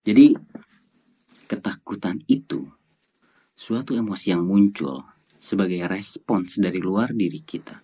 [0.00, 0.32] Jadi
[1.44, 2.64] ketakutan itu
[3.52, 5.04] suatu emosi yang muncul
[5.36, 7.76] sebagai respons dari luar diri kita.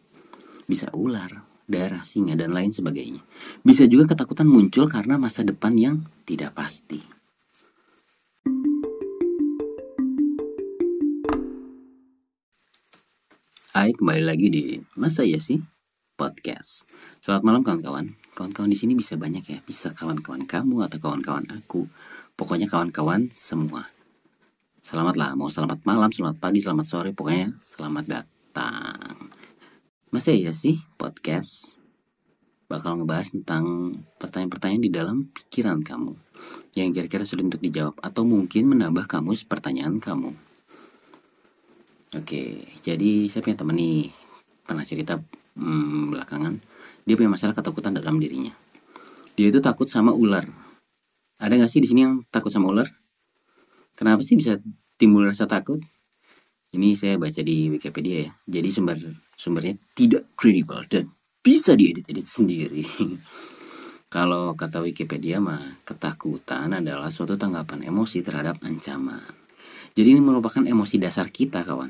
[0.64, 1.28] Bisa ular,
[1.68, 3.20] darah, singa, dan lain sebagainya.
[3.60, 7.04] Bisa juga ketakutan muncul karena masa depan yang tidak pasti.
[13.76, 15.60] Hai, kembali lagi di Masa Ya Sih
[16.16, 16.88] Podcast.
[17.20, 18.25] Selamat malam kawan-kawan.
[18.36, 21.88] Kawan-kawan di sini bisa banyak ya, bisa kawan-kawan kamu atau kawan-kawan aku.
[22.36, 23.88] Pokoknya kawan-kawan semua.
[24.84, 29.32] Selamat lah, mau selamat malam, selamat pagi, selamat sore, pokoknya selamat datang.
[30.12, 31.80] Masa ya sih podcast
[32.68, 36.12] bakal ngebahas tentang pertanyaan-pertanyaan di dalam pikiran kamu
[36.76, 40.36] yang kira-kira sulit untuk dijawab atau mungkin menambah kamus pertanyaan kamu.
[42.20, 44.12] Oke, jadi saya punya temen nih
[44.60, 45.16] pernah cerita
[45.56, 46.75] hmm, belakangan
[47.06, 48.50] dia punya masalah ketakutan dalam dirinya.
[49.38, 50.42] Dia itu takut sama ular.
[51.38, 52.90] Ada nggak sih di sini yang takut sama ular?
[53.94, 54.58] Kenapa sih bisa
[54.98, 55.78] timbul rasa takut?
[56.74, 58.32] Ini saya baca di Wikipedia ya.
[58.44, 58.98] Jadi sumber
[59.38, 61.06] sumbernya tidak kredibel dan
[61.38, 62.82] bisa diedit-edit sendiri.
[64.14, 69.46] Kalau kata Wikipedia mah ketakutan adalah suatu tanggapan emosi terhadap ancaman.
[69.94, 71.88] Jadi ini merupakan emosi dasar kita, kawan.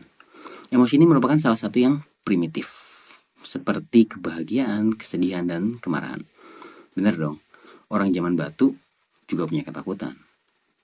[0.69, 2.76] Emosi ini merupakan salah satu yang primitif,
[3.47, 6.27] seperti kebahagiaan, kesedihan, dan kemarahan.
[6.98, 7.39] Benar dong,
[7.94, 8.75] orang zaman batu
[9.30, 10.19] juga punya ketakutan.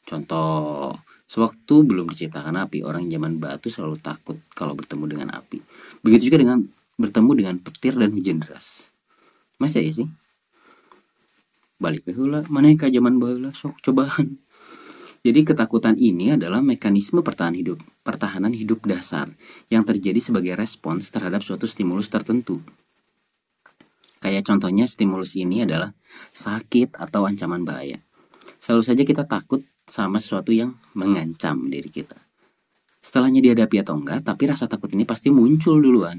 [0.06, 0.94] Contoh,
[1.26, 5.58] sewaktu belum diciptakan api, orang zaman batu selalu takut kalau bertemu dengan api.
[6.06, 6.62] Begitu juga dengan
[6.94, 8.94] bertemu dengan petir dan hujan deras.
[9.58, 10.06] Masa ya sih?
[11.82, 14.38] Balik ke hula, mana yang zaman bahula, sok cobaan.
[15.22, 19.30] Jadi ketakutan ini adalah mekanisme pertahanan hidup, pertahanan hidup dasar
[19.70, 22.58] yang terjadi sebagai respons terhadap suatu stimulus tertentu.
[24.18, 25.94] Kayak contohnya stimulus ini adalah
[26.34, 28.02] sakit atau ancaman bahaya.
[28.58, 32.18] Selalu saja kita takut sama sesuatu yang mengancam diri kita.
[32.98, 36.18] Setelahnya dihadapi atau enggak, tapi rasa takut ini pasti muncul duluan.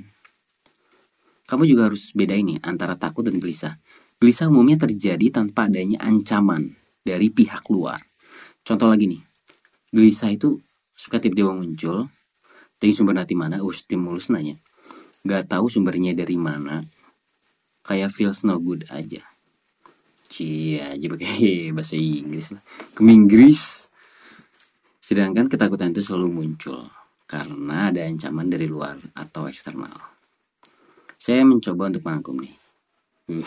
[1.44, 3.76] Kamu juga harus beda ini antara takut dan gelisah.
[4.16, 6.72] Gelisah umumnya terjadi tanpa adanya ancaman
[7.04, 8.13] dari pihak luar
[8.64, 9.22] contoh lagi nih.
[9.94, 10.58] Gelisah itu
[10.96, 12.10] suka tiba-tiba muncul
[12.80, 13.62] dari sumber nanti mana?
[13.62, 14.58] Oh stimulus nanya.
[15.24, 16.84] Gak tahu sumbernya dari mana.
[17.84, 19.22] Kayak feels no good aja.
[20.32, 22.64] Cia aja pakai bahasa Inggris lah.
[23.04, 23.92] Inggris.
[25.04, 26.90] Sedangkan ketakutan itu selalu muncul
[27.28, 30.00] karena ada ancaman dari luar atau eksternal.
[31.20, 32.56] Saya mencoba untuk merangkum nih.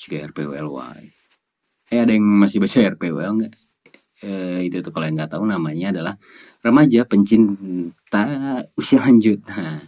[0.00, 1.20] Juga RPWLY
[1.90, 3.54] eh ada yang masih baca RPWL nggak
[4.24, 6.14] eh, itu tuh kalau yang nggak tahu namanya adalah
[6.60, 8.22] remaja pencinta
[8.80, 9.40] usia lanjut.
[9.48, 9.80] Nah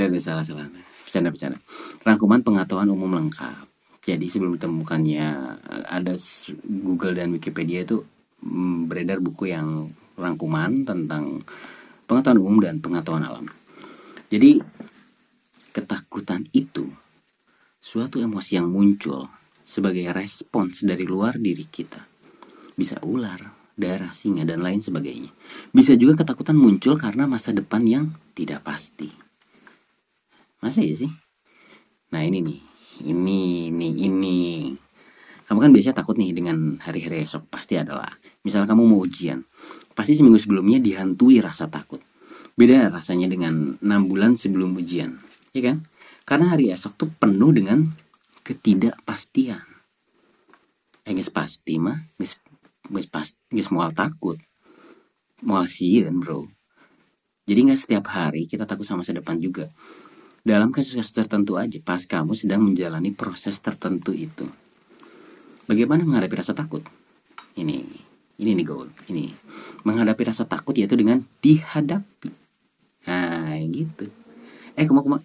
[0.00, 0.64] itu salah salah
[1.04, 1.58] bercanda bercanda
[2.06, 3.68] rangkuman pengetahuan umum lengkap.
[4.00, 5.26] Jadi sebelum ditemukannya
[5.92, 6.16] ada
[6.64, 8.00] Google dan Wikipedia itu
[8.40, 11.44] mm, beredar buku yang rangkuman tentang
[12.08, 13.46] pengetahuan umum dan pengetahuan alam.
[14.32, 14.56] Jadi
[15.76, 16.88] ketakutan itu
[17.84, 19.28] suatu emosi yang muncul
[19.62, 22.09] sebagai respons dari luar diri kita
[22.80, 25.28] bisa ular, darah, singa, dan lain sebagainya.
[25.68, 29.12] Bisa juga ketakutan muncul karena masa depan yang tidak pasti.
[30.64, 31.12] Masa ya sih?
[32.16, 32.60] Nah ini nih,
[33.04, 34.40] ini, ini, ini.
[35.44, 38.08] Kamu kan biasanya takut nih dengan hari-hari esok, pasti adalah.
[38.46, 39.44] Misalnya kamu mau ujian,
[39.92, 42.00] pasti seminggu sebelumnya dihantui rasa takut.
[42.56, 45.20] Beda rasanya dengan 6 bulan sebelum ujian,
[45.52, 45.84] ya kan?
[46.24, 47.88] Karena hari esok tuh penuh dengan
[48.46, 49.64] ketidakpastian.
[51.08, 51.98] Eh, pasti mah,
[52.88, 54.40] guys pas guys mual takut.
[55.44, 56.48] Mual sieun bro.
[57.44, 59.68] Jadi nggak setiap hari kita takut sama masa depan juga.
[60.40, 64.48] Dalam kasus-kasus tertentu aja pas kamu sedang menjalani proses tertentu itu.
[65.68, 66.80] Bagaimana menghadapi rasa takut?
[67.58, 67.76] Ini
[68.40, 69.28] ini nih goal ini.
[69.84, 72.32] Menghadapi rasa takut yaitu dengan dihadapi.
[73.04, 74.08] Nah gitu.
[74.78, 75.18] Eh kamu kamu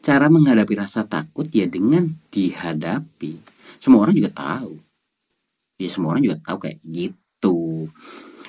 [0.00, 3.32] cara menghadapi rasa takut ya dengan dihadapi.
[3.82, 4.91] Semua orang juga tahu
[5.82, 7.90] ya semua orang juga tahu kayak gitu.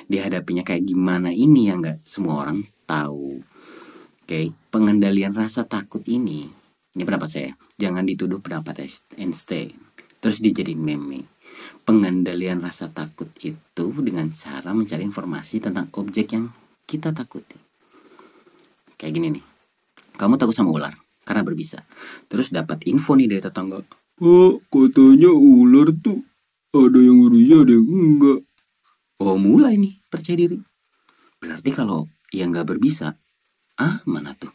[0.05, 3.41] Dihadapinya kayak gimana ini yang nggak semua orang tahu.
[4.23, 4.45] Oke okay?
[4.69, 6.63] pengendalian rasa takut ini
[6.93, 8.85] ini pendapat saya jangan dituduh pendapat
[9.17, 9.73] Einstein.
[10.21, 11.25] Terus dijadiin meme.
[11.83, 16.47] Pengendalian rasa takut itu dengan cara mencari informasi tentang objek yang
[16.85, 17.57] kita takuti.
[18.95, 19.45] Kayak gini nih
[20.13, 20.93] kamu takut sama ular
[21.25, 21.81] karena berbisa.
[22.29, 23.81] Terus dapat info nih dari tetangga
[24.21, 26.21] oh katanya ular tuh
[26.73, 28.39] ada yang ngerinya ada yang enggak
[29.21, 30.57] oh mulai nih percaya diri
[31.37, 33.15] berarti kalau yang nggak berbisa
[33.77, 34.51] ah mana tuh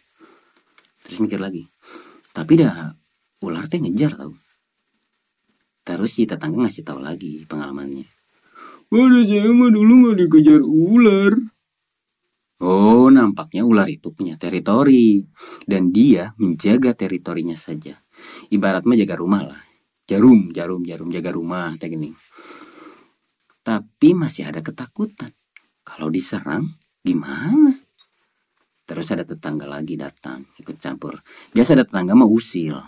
[1.06, 1.70] terus mikir lagi
[2.34, 2.92] tapi dah
[3.46, 4.34] ular teh ngejar tau
[5.86, 8.18] terus si tetangga ngasih tahu lagi pengalamannya
[8.88, 11.36] Pada saya mah dulu nggak dikejar ular.
[12.64, 15.28] Oh, nampaknya ular itu punya teritori.
[15.68, 18.00] Dan dia menjaga teritorinya saja.
[18.48, 19.60] Ibarat mah jaga rumah lah.
[20.08, 22.08] Jarum, jarum, jarum, jaga rumah, teh gini.
[23.60, 25.28] Tapi masih ada ketakutan.
[25.84, 26.64] Kalau diserang,
[27.04, 27.76] gimana?
[28.88, 31.20] Terus ada tetangga lagi datang, ikut campur.
[31.52, 32.80] Biasa ada tetangga mah usil.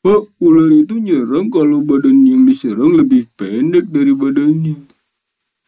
[0.00, 4.88] Pak, ular itu nyerang kalau badan yang diserang lebih pendek dari badannya.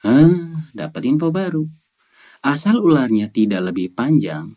[0.00, 1.68] Hah, dapat info baru.
[2.40, 4.56] Asal ularnya tidak lebih panjang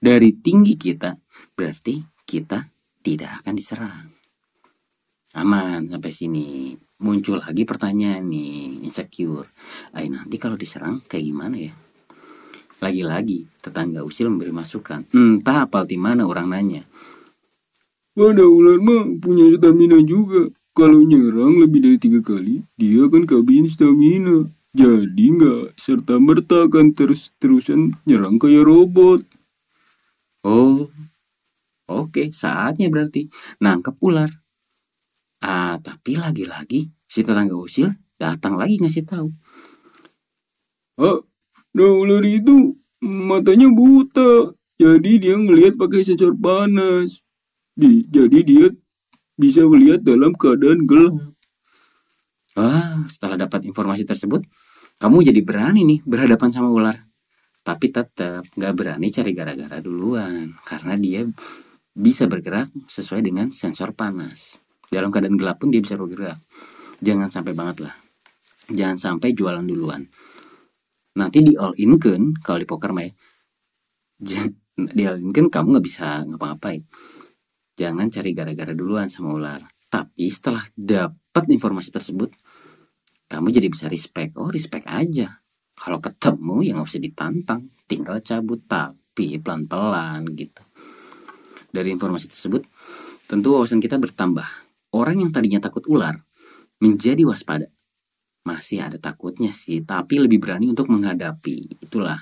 [0.00, 1.12] dari tinggi kita,
[1.52, 2.72] berarti kita
[3.04, 4.21] tidak akan diserang.
[5.32, 6.76] Aman sampai sini.
[7.02, 9.50] Muncul lagi pertanyaan nih, insecure.
[9.90, 11.72] Ay, nanti kalau diserang kayak gimana ya?
[12.78, 15.08] Lagi-lagi, tetangga usil memberi masukan.
[15.10, 16.82] Entah apal di mana orang nanya.
[18.12, 20.52] Pada ular mah punya stamina juga.
[20.72, 24.46] Kalau nyerang lebih dari tiga kali, dia akan kehabisan stamina.
[24.72, 29.20] Jadi nggak serta merta akan terus-terusan nyerang kayak robot.
[30.42, 30.90] Oh,
[31.86, 33.30] oke, saatnya berarti
[33.62, 34.41] nangkep ular.
[35.42, 39.28] Ah, tapi lagi-lagi si tetangga usil datang lagi ngasih tahu.
[41.02, 41.18] Ah,
[41.74, 44.54] nah ular itu matanya buta.
[44.78, 47.26] Jadi dia ngelihat pakai sensor panas.
[47.74, 48.66] Di, jadi dia
[49.34, 51.34] bisa melihat dalam keadaan gelap.
[52.54, 54.44] Wah, setelah dapat informasi tersebut,
[55.02, 56.98] kamu jadi berani nih berhadapan sama ular.
[57.66, 61.26] Tapi tetap nggak berani cari gara-gara duluan, karena dia
[61.94, 64.62] bisa bergerak sesuai dengan sensor panas.
[64.92, 66.36] Dalam keadaan gelap pun dia bisa bergerak.
[67.00, 67.94] Jangan sampai banget lah.
[68.68, 70.04] Jangan sampai jualan duluan.
[71.16, 73.12] Nanti di all in kan, kalau di poker mah ya,
[74.96, 76.84] di all in kan kamu nggak bisa ngapa-ngapain.
[77.72, 79.60] Jangan cari gara-gara duluan sama ular.
[79.88, 82.28] Tapi setelah dapat informasi tersebut,
[83.32, 84.36] kamu jadi bisa respect.
[84.36, 85.40] Oh, respect aja.
[85.72, 90.62] Kalau ketemu ya nggak usah ditantang, tinggal cabut tapi pelan-pelan gitu.
[91.72, 92.60] Dari informasi tersebut,
[93.24, 94.44] tentu wawasan kita bertambah.
[94.92, 96.16] Orang yang tadinya takut ular
[96.80, 97.68] menjadi waspada.
[98.42, 101.80] Masih ada takutnya sih, tapi lebih berani untuk menghadapi.
[101.80, 102.18] Itulah,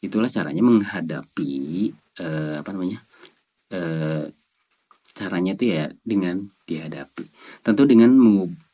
[0.00, 1.54] itulah caranya menghadapi
[2.22, 3.02] eh, apa namanya?
[3.72, 4.30] Eh,
[5.12, 7.24] caranya itu ya dengan dihadapi.
[7.60, 8.14] Tentu dengan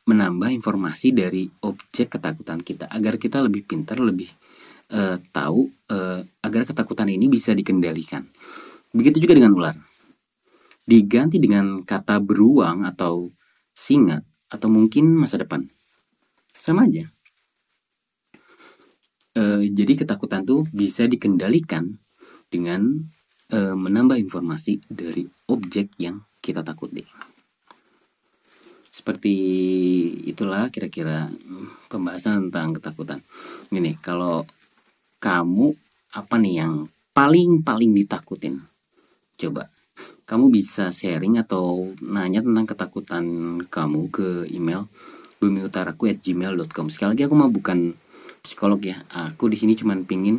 [0.07, 4.31] menambah informasi dari objek ketakutan kita agar kita lebih pintar, lebih
[4.89, 8.25] uh, tahu uh, agar ketakutan ini bisa dikendalikan.
[8.89, 9.88] Begitu juga dengan ular.
[10.89, 13.29] Diganti dengan kata beruang atau
[13.77, 15.61] singa atau mungkin masa depan.
[16.49, 17.05] Sama aja.
[19.37, 21.85] Uh, jadi ketakutan tuh bisa dikendalikan
[22.49, 23.05] dengan
[23.53, 27.05] uh, menambah informasi dari objek yang kita takuti.
[28.89, 29.35] Seperti
[30.25, 31.29] itulah kira-kira
[31.87, 33.21] pembahasan tentang ketakutan.
[33.69, 34.43] Ini kalau
[35.21, 35.71] kamu
[36.17, 38.59] apa nih yang paling-paling ditakutin?
[39.39, 39.69] Coba
[40.29, 43.25] kamu bisa sharing atau nanya tentang ketakutan
[43.65, 44.85] kamu ke email
[45.41, 46.93] bumiutaraku@gmail.com.
[46.93, 47.97] Sekali lagi aku mau bukan
[48.45, 49.01] psikolog ya.
[49.33, 50.37] Aku di sini cuma pingin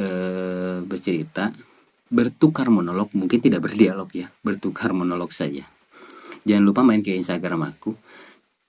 [0.00, 1.52] uh, bercerita,
[2.08, 5.68] bertukar monolog, mungkin tidak berdialog ya, bertukar monolog saja
[6.44, 7.92] jangan lupa main ke Instagram aku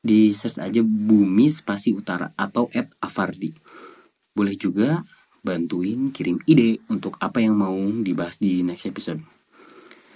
[0.01, 3.53] di search aja bumi spasi utara atau at afardi
[4.33, 4.97] boleh juga
[5.45, 9.21] bantuin kirim ide untuk apa yang mau dibahas di next episode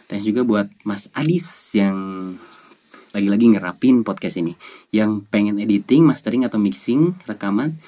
[0.07, 1.97] thanks juga buat Mas Adis yang
[3.15, 4.53] lagi-lagi ngerapin podcast ini.
[4.91, 7.79] Yang pengen editing, mastering atau mixing rekaman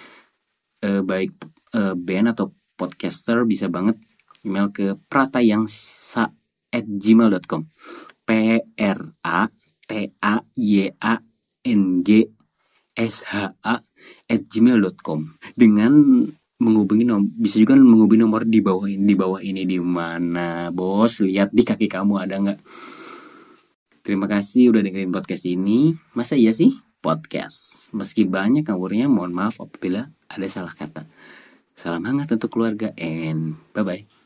[0.81, 1.35] eh, baik
[1.75, 3.97] eh, band atau podcaster bisa banget
[4.45, 6.31] email ke pratayangsa
[6.71, 7.65] at gmail.com
[8.23, 8.29] P
[8.77, 9.49] R A
[9.87, 11.15] T A Y A
[11.65, 12.23] N G
[12.95, 13.75] S H A
[14.27, 15.19] gmail.com
[15.55, 15.93] dengan
[16.57, 21.21] menghubungi nomor bisa juga menghubungi nomor di bawah ini di bawah ini di mana bos?
[21.21, 22.59] Lihat di kaki kamu ada nggak?
[24.01, 25.93] Terima kasih udah dengerin podcast ini.
[26.15, 26.71] Masa iya sih?
[27.03, 27.85] Podcast.
[27.93, 31.05] Meski banyak ngawurnya mohon maaf apabila ada salah kata.
[31.77, 34.16] Salam hangat untuk keluarga and bye bye